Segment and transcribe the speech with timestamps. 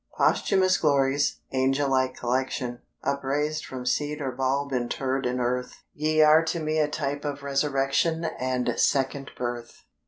[0.17, 6.43] "Posthumous glories, angel like collection, Upraised from seed or bulb interred in earth, Ye are
[6.45, 9.83] to me a type of resurrection And second birth."